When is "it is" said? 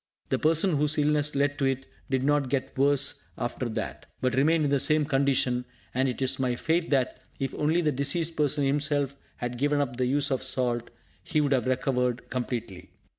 6.09-6.39